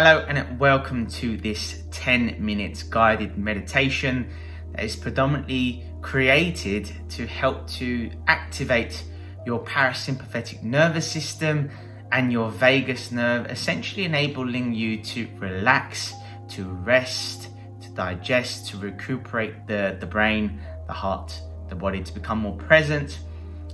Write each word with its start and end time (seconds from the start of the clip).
Hello 0.00 0.24
and 0.28 0.60
welcome 0.60 1.08
to 1.08 1.36
this 1.38 1.82
10 1.90 2.36
minutes 2.38 2.84
guided 2.84 3.36
meditation 3.36 4.30
that 4.70 4.84
is 4.84 4.94
predominantly 4.94 5.84
created 6.02 6.88
to 7.08 7.26
help 7.26 7.66
to 7.66 8.08
activate 8.28 9.02
your 9.44 9.58
parasympathetic 9.64 10.62
nervous 10.62 11.04
system 11.10 11.68
and 12.12 12.30
your 12.30 12.48
vagus 12.48 13.10
nerve, 13.10 13.46
essentially 13.46 14.04
enabling 14.04 14.72
you 14.72 15.02
to 15.02 15.28
relax, 15.38 16.14
to 16.50 16.64
rest, 16.64 17.48
to 17.80 17.90
digest, 17.90 18.68
to 18.68 18.76
recuperate 18.76 19.66
the, 19.66 19.96
the 19.98 20.06
brain, 20.06 20.60
the 20.86 20.92
heart, 20.92 21.42
the 21.70 21.74
body, 21.74 22.04
to 22.04 22.14
become 22.14 22.38
more 22.38 22.56
present, 22.56 23.18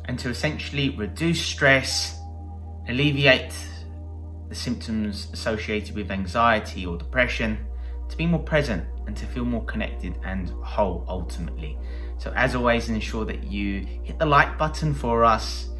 and 0.06 0.18
to 0.18 0.30
essentially 0.30 0.88
reduce 0.88 1.42
stress, 1.42 2.18
alleviate 2.88 3.52
the 4.54 4.60
symptoms 4.60 5.26
associated 5.32 5.96
with 5.96 6.12
anxiety 6.12 6.86
or 6.86 6.96
depression, 6.96 7.58
to 8.08 8.16
be 8.16 8.24
more 8.24 8.42
present 8.42 8.84
and 9.06 9.16
to 9.16 9.26
feel 9.26 9.44
more 9.44 9.64
connected 9.64 10.16
and 10.24 10.50
whole 10.62 11.04
ultimately. 11.08 11.76
So, 12.18 12.32
as 12.36 12.54
always, 12.54 12.88
ensure 12.88 13.24
that 13.24 13.42
you 13.42 13.84
hit 14.04 14.20
the 14.20 14.26
like 14.26 14.56
button 14.56 14.94
for 14.94 15.24
us, 15.24 15.70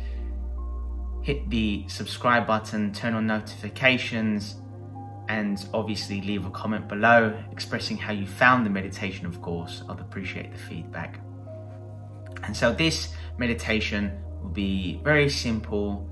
hit 1.23 1.49
the 1.49 1.85
subscribe 1.87 2.49
button, 2.49 2.93
turn 2.93 3.15
on 3.15 3.29
notifications, 3.29 4.57
and 5.29 5.65
obviously 5.73 6.21
leave 6.21 6.45
a 6.45 6.51
comment 6.51 6.89
below 6.89 7.33
expressing 7.53 7.97
how 7.97 8.13
you 8.13 8.27
found 8.27 8.67
the 8.67 8.71
meditation, 8.71 9.25
of 9.25 9.41
course. 9.41 9.85
I'd 9.89 10.01
appreciate 10.01 10.51
the 10.51 10.59
feedback. 10.59 11.21
And 12.43 12.57
so, 12.57 12.73
this 12.73 13.15
meditation 13.39 14.21
will 14.43 14.51
be 14.51 15.01
very 15.05 15.31
simple 15.31 16.11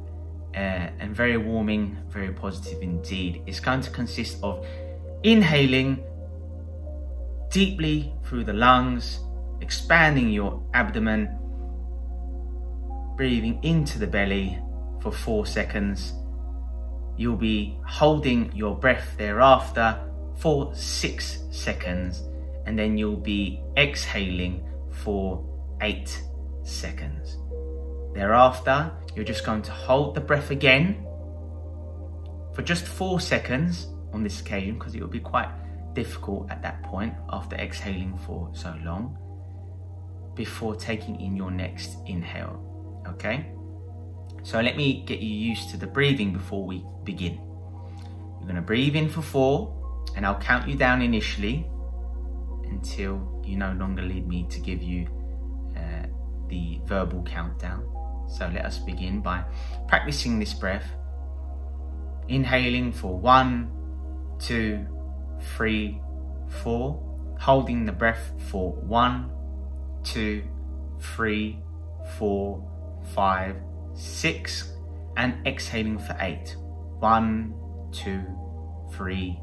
uh, 0.54 0.88
and 0.98 1.14
very 1.14 1.36
warming, 1.36 1.96
very 2.08 2.32
positive 2.32 2.82
indeed. 2.82 3.42
It's 3.46 3.60
going 3.60 3.80
to 3.82 3.90
consist 3.90 4.38
of 4.42 4.66
inhaling 5.22 6.04
deeply 7.50 8.12
through 8.24 8.44
the 8.44 8.52
lungs, 8.52 9.20
expanding 9.60 10.30
your 10.30 10.62
abdomen, 10.74 11.38
breathing 13.16 13.60
into 13.62 13.98
the 13.98 14.06
belly 14.06 14.58
for 15.00 15.12
four 15.12 15.46
seconds. 15.46 16.12
You'll 17.16 17.36
be 17.36 17.78
holding 17.86 18.54
your 18.54 18.76
breath 18.76 19.14
thereafter 19.18 20.00
for 20.38 20.74
six 20.74 21.44
seconds, 21.50 22.22
and 22.66 22.78
then 22.78 22.96
you'll 22.96 23.16
be 23.16 23.62
exhaling 23.76 24.64
for 24.90 25.44
eight 25.82 26.22
seconds. 26.64 27.36
Thereafter, 28.14 28.92
you're 29.14 29.24
just 29.24 29.44
going 29.44 29.62
to 29.62 29.72
hold 29.72 30.14
the 30.14 30.20
breath 30.20 30.50
again 30.50 31.06
for 32.54 32.62
just 32.62 32.86
four 32.86 33.20
seconds 33.20 33.86
on 34.12 34.22
this 34.22 34.40
occasion 34.40 34.78
because 34.78 34.94
it 34.94 35.00
will 35.00 35.08
be 35.08 35.20
quite 35.20 35.50
difficult 35.94 36.50
at 36.50 36.62
that 36.62 36.82
point 36.82 37.14
after 37.30 37.56
exhaling 37.56 38.18
for 38.26 38.50
so 38.54 38.74
long 38.84 39.18
before 40.34 40.74
taking 40.74 41.20
in 41.20 41.36
your 41.36 41.50
next 41.50 41.96
inhale. 42.06 43.02
Okay? 43.06 43.52
So 44.42 44.60
let 44.60 44.76
me 44.76 45.04
get 45.06 45.20
you 45.20 45.34
used 45.34 45.70
to 45.70 45.76
the 45.76 45.86
breathing 45.86 46.32
before 46.32 46.64
we 46.64 46.84
begin. 47.04 47.34
You're 47.34 48.42
going 48.42 48.56
to 48.56 48.62
breathe 48.62 48.96
in 48.96 49.08
for 49.08 49.22
four, 49.22 50.04
and 50.16 50.26
I'll 50.26 50.40
count 50.40 50.68
you 50.68 50.76
down 50.76 51.00
initially 51.00 51.66
until 52.64 53.40
you 53.44 53.56
no 53.56 53.72
longer 53.72 54.02
need 54.02 54.26
me 54.26 54.46
to 54.50 54.58
give 54.58 54.82
you 54.82 55.06
uh, 55.76 56.06
the 56.48 56.80
verbal 56.86 57.22
countdown. 57.22 57.86
So 58.32 58.50
let 58.52 58.64
us 58.64 58.78
begin 58.78 59.20
by 59.20 59.44
practicing 59.88 60.38
this 60.38 60.54
breath. 60.54 60.86
Inhaling 62.28 62.90
for 62.90 63.18
one, 63.18 63.70
two, 64.38 64.86
three, 65.54 66.00
four. 66.62 67.08
Holding 67.38 67.84
the 67.84 67.92
breath 67.92 68.32
for 68.48 68.72
one, 68.72 69.30
two, 70.02 70.44
three, 71.00 71.58
four, 72.16 72.66
five, 73.14 73.56
six. 73.92 74.72
And 75.18 75.46
exhaling 75.46 75.98
for 75.98 76.16
eight. 76.20 76.56
One, 77.00 77.54
two, 77.92 78.24
three, 78.92 79.38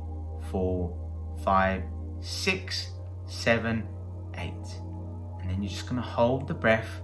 four, 0.49 0.97
five, 1.43 1.83
six, 2.21 2.89
seven, 3.27 3.87
eight. 4.35 4.53
And 5.41 5.51
then 5.51 5.61
you're 5.61 5.69
just 5.69 5.87
going 5.87 6.01
to 6.01 6.07
hold 6.07 6.47
the 6.47 6.55
breath 6.55 7.01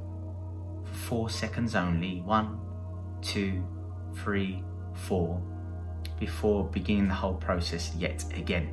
four 0.95 1.29
seconds 1.29 1.75
only. 1.75 2.21
One, 2.21 2.59
two, 3.21 3.63
three, 4.15 4.63
four, 4.93 5.41
before 6.19 6.65
beginning 6.65 7.07
the 7.07 7.13
whole 7.13 7.35
process 7.35 7.93
yet 7.95 8.25
again. 8.35 8.69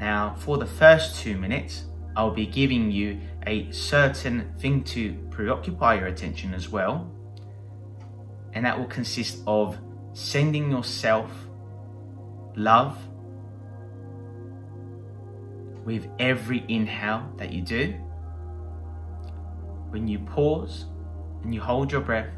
Now, 0.00 0.36
for 0.38 0.58
the 0.58 0.66
first 0.66 1.16
two 1.16 1.36
minutes, 1.36 1.84
I'll 2.16 2.30
be 2.30 2.46
giving 2.46 2.90
you 2.90 3.20
a 3.46 3.70
certain 3.72 4.54
thing 4.58 4.84
to 4.84 5.14
preoccupy 5.30 5.96
your 5.96 6.06
attention 6.06 6.54
as 6.54 6.68
well. 6.68 7.10
And 8.52 8.64
that 8.64 8.78
will 8.78 8.86
consist 8.86 9.42
of 9.46 9.78
sending 10.14 10.70
yourself 10.70 11.30
love 12.56 12.98
with 15.84 16.08
every 16.18 16.64
inhale 16.68 17.30
that 17.36 17.52
you 17.52 17.62
do. 17.62 17.92
When 19.90 20.08
you 20.08 20.18
pause, 20.18 20.86
and 21.42 21.54
you 21.54 21.60
hold 21.60 21.92
your 21.92 22.00
breath, 22.00 22.30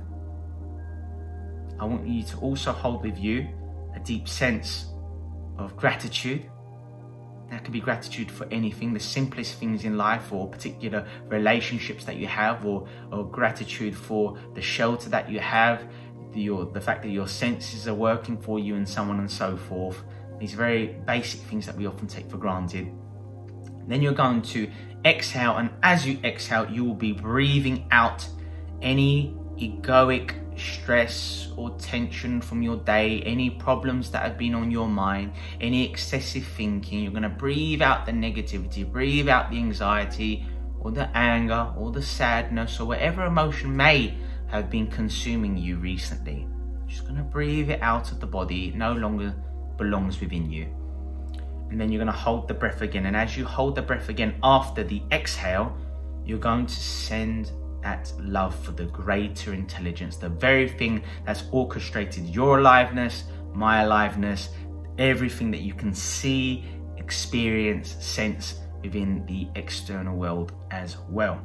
I 1.81 1.85
want 1.85 2.07
you 2.07 2.23
to 2.25 2.37
also 2.39 2.73
hold 2.73 3.03
with 3.03 3.19
you 3.19 3.49
a 3.95 4.01
deep 4.01 4.29
sense 4.29 4.87
of 5.59 5.77
gratitude. 5.77 6.51
That 7.51 7.65
could 7.65 7.73
be 7.73 7.81
gratitude 7.81 8.31
for 8.31 8.47
anything, 8.51 8.93
the 8.93 9.01
simplest 9.01 9.59
things 9.59 9.85
in 9.85 9.97
life, 9.97 10.33
or 10.33 10.49
particular 10.49 11.07
relationships 11.29 12.05
that 12.05 12.17
you 12.17 12.27
have, 12.27 12.67
or, 12.67 12.87
or 13.11 13.25
gratitude 13.25 13.97
for 13.97 14.39
the 14.55 14.61
shelter 14.61 15.09
that 15.11 15.31
you 15.31 15.41
have, 15.41 15.89
the, 16.33 16.41
your, 16.41 16.67
the 16.67 16.81
fact 16.81 17.03
that 17.05 17.11
your 17.11 17.27
senses 17.29 17.89
are 17.89 17.95
working 17.95 18.37
for 18.37 18.59
you, 18.59 18.75
and 18.75 18.87
so 18.87 19.03
on 19.03 19.19
and 19.19 19.31
so 19.31 19.57
forth. 19.57 20.03
These 20.39 20.53
very 20.53 20.99
basic 21.07 21.41
things 21.43 21.65
that 21.67 21.77
we 21.77 21.87
often 21.87 22.07
take 22.07 22.31
for 22.31 22.37
granted. 22.37 22.93
Then 23.87 24.03
you're 24.03 24.13
going 24.13 24.43
to 24.43 24.71
exhale, 25.07 25.57
and 25.57 25.71
as 25.83 26.07
you 26.07 26.19
exhale, 26.25 26.71
you 26.71 26.85
will 26.85 26.95
be 26.95 27.13
breathing 27.13 27.89
out 27.91 28.29
any 28.83 29.37
egoic 29.59 30.35
stress 30.59 31.49
or 31.57 31.71
tension 31.79 32.41
from 32.41 32.63
your 32.63 32.77
day, 32.77 33.23
any 33.23 33.51
problems 33.51 34.11
that 34.11 34.23
have 34.23 34.39
been 34.39 34.55
on 34.55 34.71
your 34.71 34.89
mind, 34.89 35.33
any 35.61 35.89
excessive 35.89 36.45
thinking, 36.45 37.03
you're 37.03 37.13
going 37.13 37.23
to 37.23 37.29
breathe 37.29 37.83
out 37.83 38.07
the 38.07 38.13
negativity, 38.13 38.91
breathe 38.91 39.29
out 39.29 39.51
the 39.51 39.57
anxiety 39.57 40.47
or 40.81 40.91
the 40.91 41.09
anger 41.17 41.73
or 41.77 41.91
the 41.93 42.03
sadness 42.03 42.81
or 42.81 42.87
whatever 42.87 43.25
emotion 43.25 43.77
may 43.77 44.15
have 44.49 44.71
been 44.71 44.87
consuming 44.87 45.57
you 45.57 45.77
recently. 45.77 46.47
Just 46.87 47.05
going 47.05 47.17
to 47.17 47.23
breathe 47.23 47.71
it 47.71 47.83
out 47.83 48.11
of 48.13 48.21
the 48.21 48.27
body. 48.27 48.69
It 48.69 48.75
no 48.75 48.93
longer 48.93 49.35
belongs 49.77 50.21
within 50.21 50.51
you. 50.51 50.67
And 51.71 51.79
then 51.79 51.93
you're 51.93 52.03
going 52.03 52.13
to 52.13 52.19
hold 52.19 52.49
the 52.49 52.55
breath 52.55 52.81
again. 52.81 53.07
And 53.07 53.15
as 53.15 53.37
you 53.37 53.45
hold 53.45 53.75
the 53.75 53.83
breath 53.83 54.09
again 54.09 54.37
after 54.43 54.83
the 54.83 55.03
exhale, 55.13 55.77
you're 56.25 56.39
going 56.39 56.67
to 56.67 56.75
send 56.75 57.53
that 57.83 58.13
love 58.19 58.55
for 58.65 58.73
the 58.73 58.85
greater 58.85 59.55
intelligence, 59.55 60.17
the 60.17 60.29
very 60.29 60.69
thing 60.69 61.03
that's 61.25 61.45
orchestrated 61.53 62.27
your 62.27 62.59
aliveness, 62.59 63.25
my 63.53 63.83
aliveness, 63.83 64.51
everything 64.99 65.51
that 65.51 65.61
you 65.61 65.75
can 65.75 65.95
see, 65.95 66.65
experience, 66.97 67.97
sense 68.01 68.61
within 68.83 69.25
the 69.27 69.49
external 69.59 70.17
world 70.17 70.53
as 70.71 70.97
well. 71.09 71.41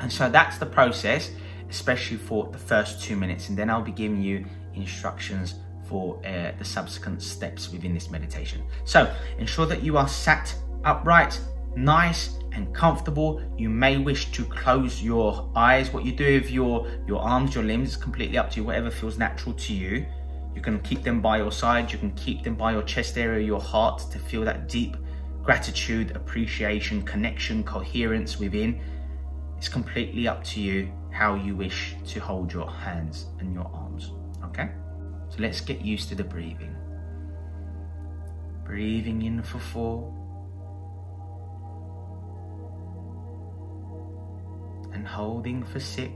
And 0.00 0.12
so 0.12 0.28
that's 0.28 0.58
the 0.58 0.66
process, 0.66 1.30
especially 1.70 2.16
for 2.16 2.50
the 2.50 2.58
first 2.58 3.02
two 3.02 3.16
minutes. 3.16 3.48
And 3.48 3.56
then 3.56 3.70
I'll 3.70 3.82
be 3.82 3.92
giving 3.92 4.22
you 4.22 4.44
instructions 4.74 5.54
for 5.86 6.18
uh, 6.26 6.52
the 6.58 6.64
subsequent 6.64 7.22
steps 7.22 7.70
within 7.70 7.94
this 7.94 8.10
meditation. 8.10 8.62
So 8.84 9.14
ensure 9.38 9.66
that 9.66 9.82
you 9.82 9.96
are 9.96 10.08
sat 10.08 10.54
upright, 10.84 11.38
nice 11.76 12.38
and 12.54 12.74
comfortable. 12.74 13.42
You 13.56 13.68
may 13.68 13.98
wish 13.98 14.30
to 14.32 14.44
close 14.44 15.02
your 15.02 15.50
eyes. 15.56 15.92
What 15.92 16.04
you 16.04 16.12
do 16.12 16.40
with 16.40 16.50
your, 16.50 16.86
your 17.06 17.20
arms, 17.20 17.54
your 17.54 17.64
limbs, 17.64 17.90
is 17.90 17.96
completely 17.96 18.38
up 18.38 18.50
to 18.52 18.56
you, 18.60 18.64
whatever 18.64 18.90
feels 18.90 19.18
natural 19.18 19.54
to 19.54 19.72
you. 19.72 20.06
You 20.54 20.60
can 20.60 20.80
keep 20.80 21.02
them 21.02 21.20
by 21.20 21.38
your 21.38 21.52
side. 21.52 21.92
You 21.92 21.98
can 21.98 22.12
keep 22.12 22.42
them 22.42 22.54
by 22.54 22.72
your 22.72 22.82
chest 22.82 23.16
area, 23.16 23.44
your 23.44 23.60
heart 23.60 24.02
to 24.10 24.18
feel 24.18 24.44
that 24.44 24.68
deep 24.68 24.96
gratitude, 25.42 26.14
appreciation, 26.14 27.02
connection, 27.02 27.64
coherence 27.64 28.38
within. 28.38 28.80
It's 29.58 29.68
completely 29.68 30.28
up 30.28 30.44
to 30.44 30.60
you 30.60 30.92
how 31.10 31.34
you 31.34 31.56
wish 31.56 31.94
to 32.06 32.20
hold 32.20 32.52
your 32.52 32.70
hands 32.70 33.26
and 33.38 33.52
your 33.52 33.70
arms. 33.72 34.12
Okay? 34.44 34.70
So 35.28 35.36
let's 35.40 35.60
get 35.60 35.80
used 35.80 36.08
to 36.10 36.14
the 36.14 36.24
breathing. 36.24 36.74
Breathing 38.64 39.22
in 39.22 39.42
for 39.42 39.58
four. 39.58 40.21
And 44.92 45.06
holding 45.06 45.64
for 45.64 45.80
six. 45.80 46.12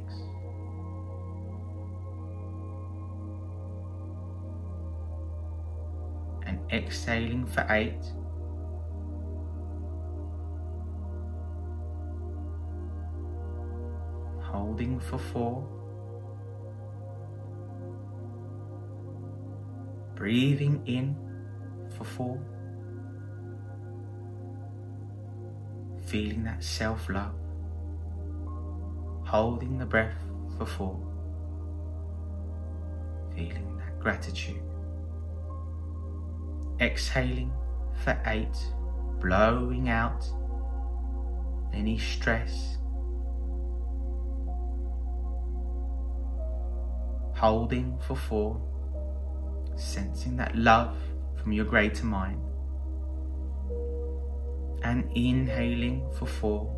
And 6.45 6.61
exhaling 6.71 7.47
for 7.47 7.67
eight. 7.71 8.05
Holding 14.41 15.01
for 15.01 15.19
four. 15.19 15.67
Breathing 20.15 20.83
in 20.87 21.17
for 21.97 22.05
four. 22.05 22.41
Feeling 26.07 26.45
that 26.45 26.63
self 26.63 27.09
love. 27.09 27.46
Holding 29.37 29.77
the 29.77 29.85
breath 29.85 30.17
for 30.57 30.65
four. 30.65 30.99
Feeling 33.35 33.77
that 33.77 34.01
gratitude. 34.01 34.63
Exhaling 36.81 37.53
for 38.03 38.19
eight. 38.25 38.57
Blowing 39.21 39.91
out 39.91 40.25
any 41.75 41.99
stress. 41.99 42.79
Holding 47.35 47.99
for 48.07 48.17
four 48.17 48.59
sensing 49.77 50.39
that 50.39 50.57
love 50.57 50.97
from 51.37 51.53
your 51.53 51.67
greater 51.67 52.07
mind. 52.07 52.41
And 54.83 55.05
inhaling 55.15 56.09
for 56.19 56.25
four, 56.25 56.76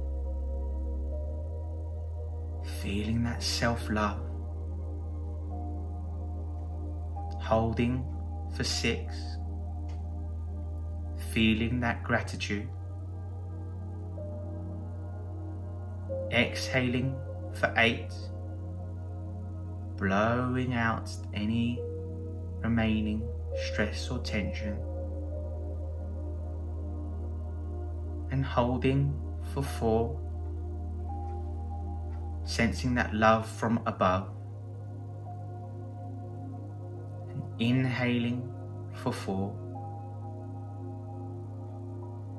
feeling 2.69 3.23
that 3.25 3.43
self 3.43 3.89
love. 3.91 4.21
Holding 7.41 8.05
for 8.57 8.65
six, 8.65 9.15
feeling 11.33 11.81
that 11.81 12.03
gratitude. 12.03 12.69
Exhaling 16.31 17.17
for 17.55 17.73
eight, 17.79 18.13
blowing 19.97 20.75
out 20.75 21.11
any 21.33 21.81
remaining 22.63 23.27
stress 23.57 24.11
or 24.11 24.19
tension 24.19 24.79
and 28.31 28.45
holding 28.45 29.15
for 29.53 29.63
four, 29.63 30.21
sensing 32.49 32.95
that 32.95 33.13
love 33.13 33.47
from 33.47 33.79
above. 33.85 34.27
And 37.29 37.43
inhaling 37.61 38.51
for 38.95 39.13
four, 39.13 39.55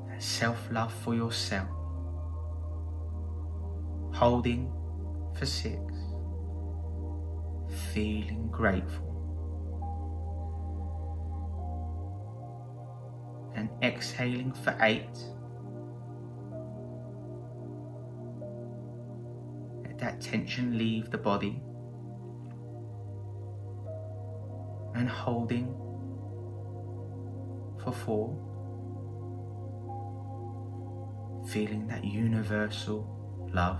that 0.10 0.22
self-love 0.22 0.92
for 0.92 1.14
yourself, 1.14 1.70
holding 4.12 4.74
for 5.36 5.46
six, 5.46 5.80
feeling 7.94 8.50
grateful. 8.52 9.06
And 13.56 13.70
exhaling 13.84 14.54
for 14.54 14.76
eight. 14.82 15.06
Tension 20.20 20.78
leave 20.78 21.12
the 21.12 21.18
body 21.18 21.62
and 24.96 25.08
holding 25.08 25.68
for 27.84 27.94
four. 27.94 28.36
Feeling 31.48 31.88
that 31.88 32.04
universal 32.04 33.08
love. 33.54 33.80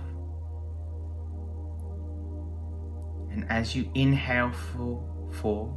And 3.30 3.44
as 3.50 3.76
you 3.76 3.90
inhale 3.94 4.50
for 4.50 5.04
four, 5.30 5.76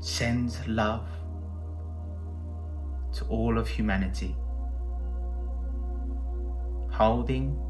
send 0.00 0.58
love 0.66 1.06
to 3.12 3.24
all 3.26 3.58
of 3.58 3.68
humanity. 3.68 4.34
Holding 6.90 7.67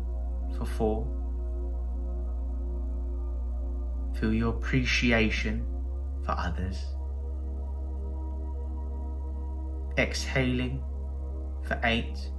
for 0.58 0.64
four. 0.66 1.06
Feel 4.18 4.34
your 4.34 4.50
appreciation 4.50 5.64
for 6.24 6.32
others. 6.32 6.76
Exhaling 9.96 10.82
for 11.62 11.80
eight. 11.84 12.30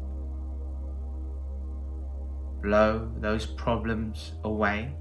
Blow 2.62 3.10
those 3.20 3.46
problems 3.46 4.34
away. 4.44 4.94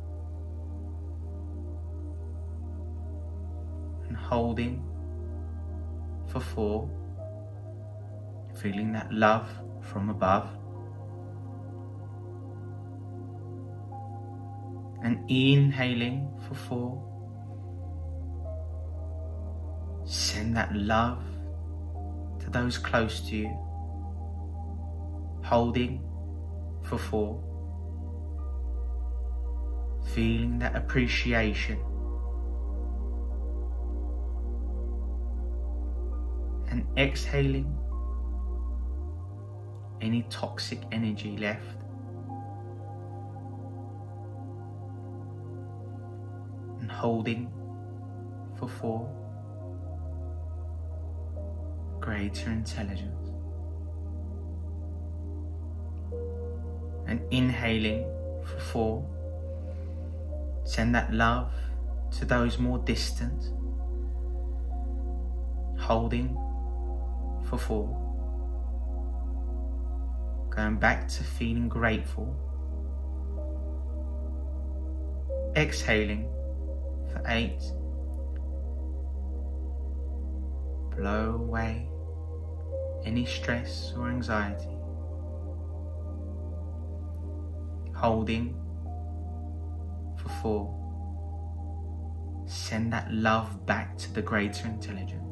And 4.07 4.17
holding 4.17 4.85
for 6.29 6.41
four 6.41 6.89
feeling 8.61 8.93
that 8.93 9.13
love 9.13 9.49
from 9.81 10.11
above. 10.11 10.49
And 15.03 15.19
inhaling 15.31 16.29
for 16.47 16.55
four. 16.55 17.05
Send 20.05 20.57
that 20.57 20.75
love 20.75 21.23
to 22.41 22.51
those 22.51 22.79
close 22.79 23.21
to 23.29 23.37
you. 23.37 23.57
Holding 25.45 26.03
for 26.83 26.99
four. 26.99 27.43
Feeling 30.15 30.59
that 30.59 30.75
appreciation. 30.75 31.79
And 36.71 36.87
exhaling 36.97 37.77
any 40.01 40.23
toxic 40.31 40.81
energy 40.93 41.37
left. 41.37 41.78
Holding 46.99 47.49
for 48.59 48.69
four. 48.69 49.09
Greater 52.01 52.51
intelligence. 52.51 53.31
And 57.07 57.21
inhaling 57.31 58.05
for 58.45 58.59
four. 58.59 59.09
Send 60.65 60.93
that 60.97 61.15
love 61.15 61.53
to 62.19 62.25
those 62.25 62.59
more 62.59 62.79
distant. 62.79 63.53
Holding 65.79 66.35
for 67.49 67.57
four 67.57 68.05
going 70.51 70.77
back 70.77 71.07
to 71.07 71.23
feeling 71.23 71.69
grateful. 71.69 72.35
Exhaling 75.55 76.29
for 77.19 77.31
eight. 77.31 77.61
Blow 80.97 81.35
away 81.35 81.89
any 83.05 83.25
stress 83.25 83.93
or 83.97 84.09
anxiety. 84.09 84.77
Holding 87.95 88.55
for 90.17 90.29
four. 90.43 90.75
Send 92.47 92.93
that 92.93 93.13
love 93.13 93.67
back 93.67 93.97
to 93.99 94.13
the 94.13 94.23
greater 94.23 94.67
intelligence. 94.67 95.25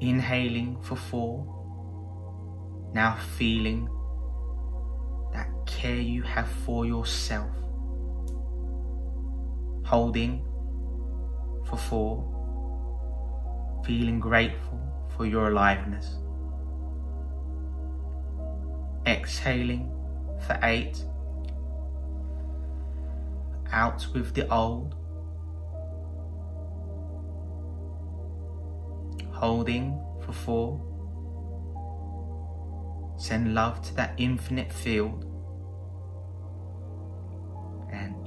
Inhaling 0.00 0.78
for 0.82 0.96
four. 0.96 1.52
Now 2.92 3.16
feeling 3.36 3.88
care 5.66 5.96
you 5.96 6.22
have 6.22 6.48
for 6.48 6.86
yourself. 6.86 7.50
Holding 9.84 10.44
for 11.68 11.76
four. 11.76 12.32
Feeling 13.84 14.18
grateful 14.18 14.80
for 15.16 15.26
your 15.26 15.48
aliveness. 15.50 16.16
Exhaling 19.06 19.92
for 20.46 20.58
eight. 20.62 21.04
Out 23.72 24.06
with 24.14 24.34
the 24.34 24.52
old 24.52 24.94
holding 29.36 30.00
for 30.24 30.32
four. 30.32 30.80
Send 33.18 33.54
love 33.54 33.82
to 33.82 33.94
that 33.94 34.14
infinite 34.16 34.72
field. 34.72 35.24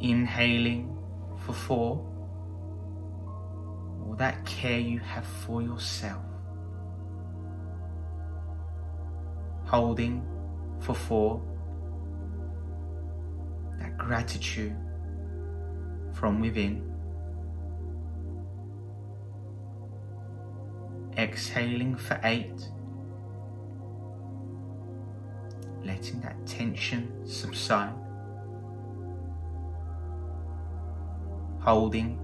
Inhaling 0.01 0.95
for 1.45 1.53
four. 1.53 2.05
All 4.05 4.15
that 4.17 4.45
care 4.45 4.79
you 4.79 4.99
have 4.99 5.25
for 5.25 5.61
yourself. 5.61 6.23
Holding 9.65 10.25
for 10.79 10.95
four, 10.95 11.41
that 13.79 13.97
gratitude 13.97 14.75
from 16.13 16.39
within. 16.39 16.85
Exhaling 21.17 21.95
for 21.97 22.19
eight, 22.23 22.67
letting 25.83 26.21
that 26.21 26.47
tension 26.47 27.11
subside. 27.27 27.93
Holding 31.59 32.17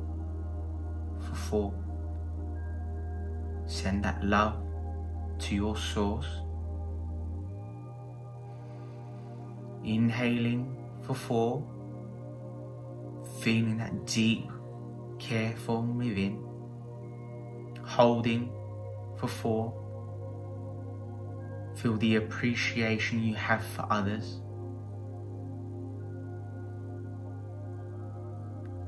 for 1.20 1.36
four. 1.36 1.74
Send 3.66 4.04
that 4.04 4.24
love 4.24 4.56
to 5.40 5.56
your 5.56 5.76
source. 5.76 6.28
Inhaling 9.84 10.76
for 11.04 11.14
four, 11.14 11.64
feeling 13.42 13.78
that 13.78 14.06
deep 14.06 14.50
care 15.20 15.56
from 15.56 15.98
within. 15.98 16.44
Holding 17.84 18.52
for 19.18 19.28
four, 19.28 19.74
feel 21.76 21.98
the 21.98 22.16
appreciation 22.16 23.22
you 23.22 23.36
have 23.36 23.64
for 23.64 23.86
others. 23.92 24.40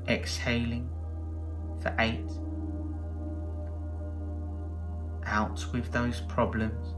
Exhaling 0.08 0.88
for 1.82 1.94
eight. 1.98 2.30
Out 5.26 5.66
with 5.72 5.92
those 5.92 6.22
problems. 6.22 6.94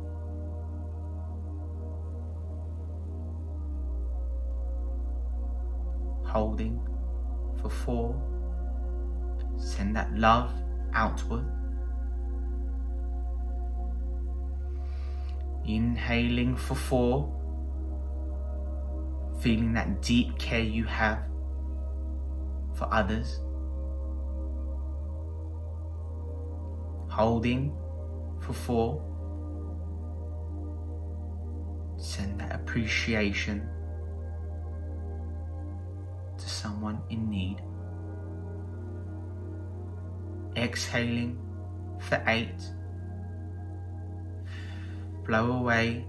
Holding 6.25 6.81
for 7.61 7.69
four. 7.69 8.15
Send 9.59 9.97
that 9.97 10.17
love 10.17 10.53
outward. 10.95 11.45
Inhaling 15.67 16.55
for 16.55 16.77
four. 16.77 17.37
Feeling 19.41 19.73
that 19.73 20.01
deep 20.01 20.39
care 20.39 20.63
you 20.63 20.85
have 20.85 21.30
for 22.75 22.89
others. 22.93 23.41
Holding 27.09 27.77
for 28.41 28.53
four. 28.53 29.05
Send 31.99 32.41
that 32.41 32.55
appreciation 32.55 33.69
to 36.39 36.49
someone 36.49 37.03
in 37.11 37.29
need. 37.29 37.61
Exhaling 40.57 41.39
for 42.01 42.23
eight. 42.27 42.61
Blow 45.27 45.53
away 45.53 46.07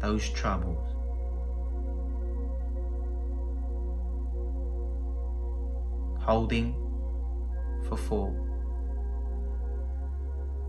those 0.00 0.28
troubles. 0.30 0.95
Holding 6.26 6.74
for 7.88 7.96
four. 7.96 8.34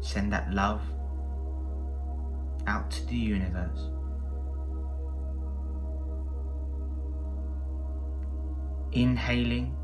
Send 0.02 0.32
that 0.32 0.54
love 0.54 0.82
out 2.68 2.92
to 2.92 3.06
the 3.08 3.16
universe. 3.16 3.90
Inhaling 8.92 9.76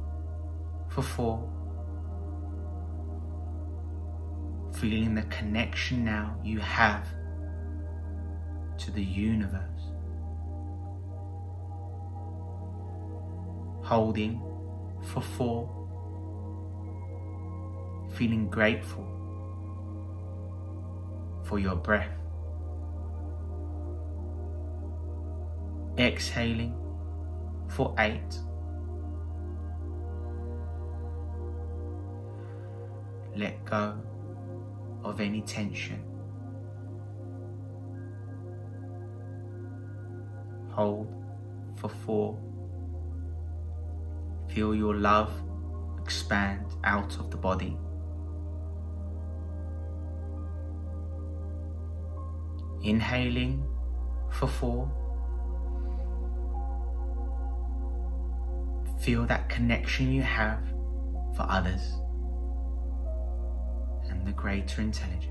for 0.89 1.01
four. 1.01 1.49
Feeling 4.75 5.15
the 5.15 5.23
connection 5.23 6.05
now 6.05 6.37
you 6.43 6.59
have 6.59 7.07
to 8.77 8.91
the 8.91 9.03
universe. 9.03 9.89
Holding 13.81 14.52
for 15.05 15.21
four. 15.21 15.69
Feeling 18.15 18.49
grateful 18.49 19.07
for 21.43 21.59
your 21.59 21.75
breath. 21.75 22.09
Exhaling 25.97 26.75
for 27.67 27.93
eight. 27.99 28.39
Let 33.35 33.65
go 33.65 33.97
of 35.03 35.19
any 35.19 35.41
tension. 35.41 36.03
Hold 40.69 41.13
for 41.75 41.89
four. 41.89 42.37
Feel 44.53 44.75
your 44.75 44.93
love 44.93 45.31
expand 46.03 46.65
out 46.83 47.17
of 47.17 47.31
the 47.31 47.37
body. 47.37 47.75
Inhaling 52.83 53.65
for 54.29 54.47
four. 54.47 54.91
Feel 58.99 59.25
that 59.25 59.49
connection 59.49 60.11
you 60.11 60.21
have 60.21 60.61
for 61.35 61.47
others 61.49 61.93
and 64.09 64.27
the 64.27 64.33
greater 64.33 64.81
intelligence. 64.81 65.29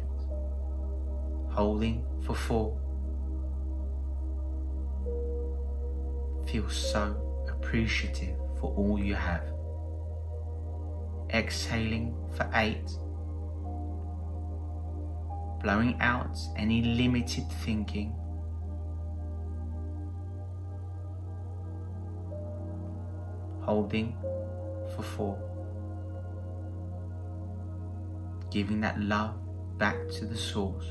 Holding 1.53 2.05
for 2.25 2.35
four. 2.35 2.77
Feel 6.49 6.69
so 6.69 7.47
appreciative 7.49 8.42
for 8.63 8.73
all 8.75 8.99
you 8.99 9.15
have. 9.15 9.45
Exhaling 11.35 12.17
for 12.35 12.49
eight 12.55 12.89
blowing 15.63 15.97
out 16.01 16.37
any 16.57 16.83
limited 16.83 17.51
thinking. 17.65 18.15
Holding 23.63 24.17
for 24.95 25.03
four. 25.03 25.39
Giving 28.51 28.81
that 28.81 29.01
love 29.01 29.37
back 29.79 29.97
to 30.19 30.27
the 30.27 30.37
source. 30.37 30.85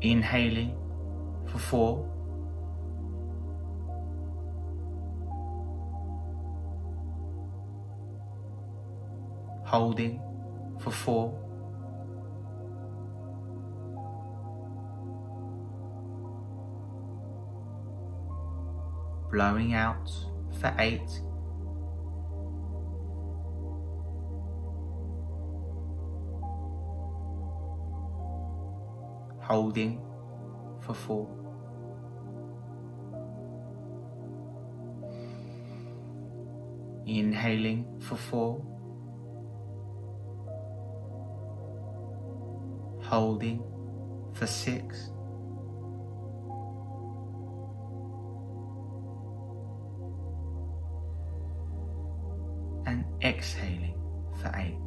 Inhaling 0.00 0.76
for 1.46 1.58
four. 1.58 2.19
Holding 9.70 10.20
for 10.80 10.90
four. 10.90 11.40
blowing 19.30 19.74
out 19.74 20.10
for 20.60 20.74
eight. 20.78 21.08
Holding 29.40 30.00
for 30.80 30.94
four. 30.94 31.28
Inhaling 37.06 37.86
for 38.00 38.16
four. 38.16 38.79
Holding 43.10 43.60
for 44.34 44.46
six. 44.46 45.10
And 52.86 53.04
exhaling 53.20 53.98
for 54.40 54.52
eight. 54.54 54.78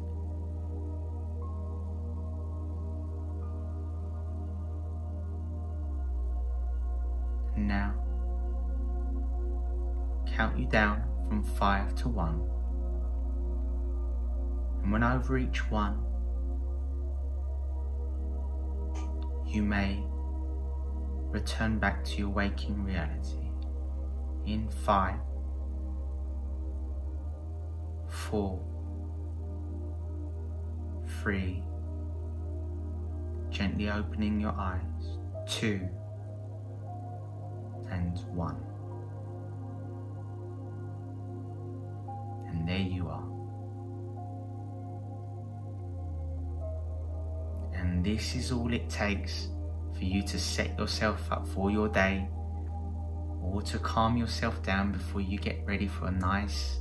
And 7.56 7.68
now, 7.68 7.92
count 10.34 10.58
you 10.58 10.64
down 10.64 11.02
from 11.28 11.44
five 11.44 11.94
to 11.96 12.08
one. 12.08 12.40
And 14.82 14.90
when 14.90 15.04
over 15.04 15.36
each 15.36 15.70
one, 15.70 16.02
you 19.54 19.62
may 19.62 20.02
return 21.30 21.78
back 21.78 22.04
to 22.04 22.16
your 22.16 22.28
waking 22.28 22.82
reality 22.82 23.50
in 24.46 24.68
five, 24.68 25.18
four, 28.08 28.60
three, 31.22 31.62
gently 33.50 33.88
opening 33.88 34.40
your 34.40 34.54
eyes, 34.58 35.18
two, 35.48 35.88
and 37.90 38.18
one. 38.34 38.60
And 42.48 42.68
there 42.68 42.78
you 42.78 43.08
are. 43.08 43.33
This 48.04 48.36
is 48.36 48.52
all 48.52 48.70
it 48.70 48.90
takes 48.90 49.48
for 49.96 50.04
you 50.04 50.22
to 50.24 50.38
set 50.38 50.78
yourself 50.78 51.32
up 51.32 51.48
for 51.48 51.70
your 51.70 51.88
day 51.88 52.28
or 53.40 53.62
to 53.62 53.78
calm 53.78 54.18
yourself 54.18 54.62
down 54.62 54.92
before 54.92 55.22
you 55.22 55.38
get 55.38 55.64
ready 55.64 55.86
for 55.86 56.08
a 56.08 56.10
nice, 56.10 56.80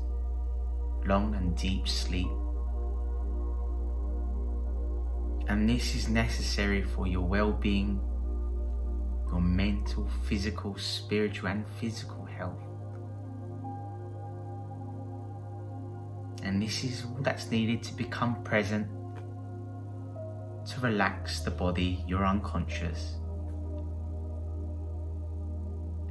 long, 1.06 1.34
and 1.36 1.56
deep 1.56 1.88
sleep. 1.88 2.28
And 5.48 5.70
this 5.70 5.96
is 5.96 6.10
necessary 6.10 6.84
for 6.84 7.08
your 7.08 7.26
well 7.26 7.54
being, 7.54 8.02
your 9.30 9.40
mental, 9.40 10.10
physical, 10.28 10.78
spiritual, 10.78 11.48
and 11.48 11.66
physical 11.80 12.26
health. 12.26 12.60
And 16.44 16.62
this 16.62 16.84
is 16.84 17.06
all 17.06 17.22
that's 17.22 17.50
needed 17.50 17.82
to 17.84 17.94
become 17.94 18.44
present, 18.44 18.88
to 20.68 20.80
relax 20.82 21.42
the 21.42 21.52
body, 21.52 22.04
your 22.08 22.26
unconscious, 22.26 23.16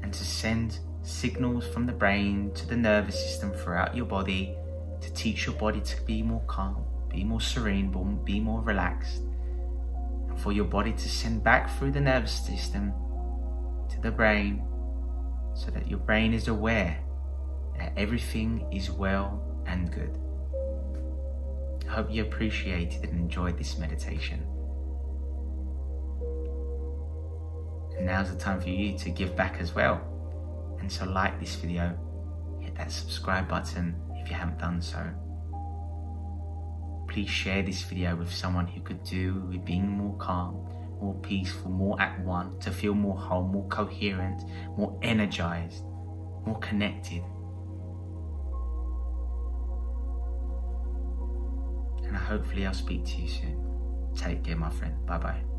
and 0.02 0.12
to 0.12 0.25
send 0.25 0.78
signals 1.02 1.66
from 1.66 1.87
the 1.87 1.92
brain 1.92 2.52
to 2.54 2.66
the 2.66 2.76
nervous 2.76 3.18
system 3.18 3.52
throughout 3.52 3.97
your 3.97 4.06
body 4.06 4.54
to 5.00 5.12
teach 5.14 5.47
your 5.47 5.54
body 5.56 5.80
to 5.80 6.00
be 6.02 6.23
more 6.23 6.42
calm, 6.47 6.85
be 7.09 7.25
more 7.25 7.40
serene, 7.40 7.90
be 8.25 8.38
more 8.38 8.61
relaxed, 8.62 9.23
and 10.28 10.38
for 10.38 10.52
your 10.52 10.64
body 10.64 10.92
to 10.92 11.09
send 11.09 11.42
back 11.42 11.76
through 11.76 11.90
the 11.90 12.00
nervous 12.00 12.32
system 12.32 12.92
to 13.90 14.00
the 14.00 14.11
brain 14.11 14.64
so 15.54 15.71
that 15.71 15.88
your 15.88 15.99
brain 15.99 16.32
is 16.32 16.49
aware 16.49 16.99
that 17.78 17.92
everything 17.97 18.66
is 18.73 18.90
well 18.90 19.42
and 19.66 19.90
good. 19.90 20.22
Hope 21.92 22.11
you 22.11 22.22
appreciated 22.22 23.04
and 23.04 23.20
enjoyed 23.20 23.58
this 23.58 23.76
meditation. 23.76 24.40
And 27.99 28.06
now's 28.06 28.32
the 28.32 28.38
time 28.38 28.62
for 28.62 28.70
you 28.70 28.96
to 28.96 29.11
give 29.11 29.37
back 29.37 29.58
as 29.61 29.75
well. 29.75 30.00
And 30.80 30.90
so 30.90 31.04
like 31.04 31.38
this 31.38 31.54
video, 31.56 31.94
hit 32.62 32.75
that 32.76 32.90
subscribe 32.90 33.46
button 33.46 33.94
if 34.16 34.30
you 34.30 34.37
haven't 34.37 34.58
done 34.58 34.80
so. 34.80 35.06
Please 37.11 37.28
share 37.28 37.62
this 37.62 37.82
video 37.82 38.16
with 38.16 38.32
someone 38.32 38.66
who 38.66 38.80
could 38.80 39.04
do 39.04 39.44
with 39.50 39.62
being 39.66 39.87
more 39.87 40.16
calm, 40.16 40.66
more 40.99 41.20
peaceful, 41.20 41.70
more 41.70 42.00
at 42.00 42.18
one, 42.25 42.58
to 42.61 42.70
feel 42.70 42.94
more 42.94 43.18
whole, 43.18 43.46
more 43.46 43.68
coherent, 43.68 44.44
more 44.78 44.99
energized, 45.02 45.84
more 46.46 46.58
connected. 46.62 47.23
Hopefully 52.23 52.67
I'll 52.67 52.75
speak 52.75 53.04
to 53.04 53.17
you 53.23 53.28
soon. 53.28 54.13
Take 54.17 54.45
care, 54.45 54.56
my 54.56 54.71
friend. 54.71 54.95
Bye 55.06 55.19
bye. 55.19 55.51